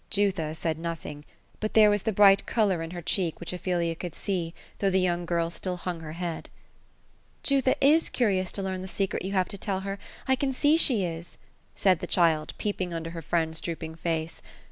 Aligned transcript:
Jutha 0.09 0.55
said 0.55 0.79
nothing; 0.79 1.25
but 1.59 1.75
there 1.75 1.91
was 1.91 2.01
the 2.01 2.11
bright 2.11 2.47
color 2.47 2.81
in 2.81 2.89
her 2.89 3.03
cheek, 3.03 3.39
which 3.39 3.53
Ophelia 3.53 3.93
could 3.93 4.15
sec, 4.15 4.45
though 4.79 4.89
the 4.89 4.99
young 4.99 5.27
girl 5.27 5.51
still 5.51 5.77
hung 5.77 5.99
her 5.99 6.13
head. 6.13 6.49
^' 7.43 7.43
Jutha 7.43 7.75
is 7.79 8.09
curious 8.09 8.51
to 8.53 8.63
learn 8.63 8.81
the 8.81 8.87
secret 8.87 9.23
you 9.23 9.33
have 9.33 9.47
to 9.49 9.59
tell 9.59 9.81
her: 9.81 9.99
I 10.27 10.35
can 10.35 10.53
see 10.53 10.75
she 10.75 11.03
is(" 11.05 11.37
said 11.75 11.99
the 11.99 12.07
child, 12.07 12.53
peeping 12.57 12.95
under 12.95 13.11
her 13.11 13.21
friend's 13.21 13.61
drooping 13.61 13.93
face. 13.93 14.41